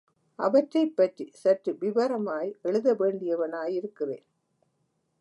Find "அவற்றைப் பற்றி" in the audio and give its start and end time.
0.39-1.29